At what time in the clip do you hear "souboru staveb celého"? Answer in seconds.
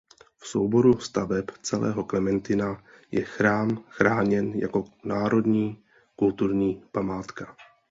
0.47-2.03